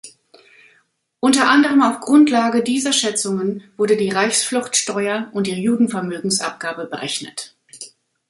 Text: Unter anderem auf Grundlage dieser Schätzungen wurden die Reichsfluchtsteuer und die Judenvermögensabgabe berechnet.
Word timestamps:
Unter 1.19 1.47
anderem 1.47 1.83
auf 1.83 1.99
Grundlage 1.99 2.63
dieser 2.63 2.91
Schätzungen 2.91 3.61
wurden 3.77 3.99
die 3.99 4.09
Reichsfluchtsteuer 4.09 5.29
und 5.31 5.45
die 5.45 5.61
Judenvermögensabgabe 5.61 6.85
berechnet. 6.87 7.55